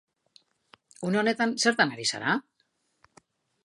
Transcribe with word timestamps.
Une 1.09 1.21
honetan, 1.23 1.55
zertan 1.67 1.95
ari 1.99 2.11
zara? 2.15 2.37